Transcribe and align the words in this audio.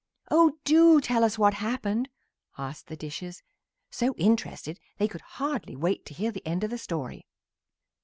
"Oh, 0.31 0.57
do 0.63 0.99
tell 0.99 1.23
us 1.23 1.37
what 1.37 1.53
happened!" 1.53 2.09
asked 2.57 2.87
the 2.87 2.95
dishes, 2.97 3.43
so 3.91 4.15
interested 4.15 4.79
they 4.97 5.07
could 5.07 5.21
hardly 5.21 5.75
wait 5.75 6.07
to 6.07 6.15
hear 6.15 6.31
the 6.31 6.41
end 6.47 6.63
of 6.63 6.71
the 6.71 6.79
story. 6.79 7.27